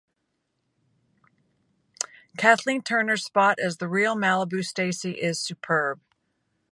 [2.35, 6.01] Kathleen Turner's spot as the real Malibu Stacy is superb.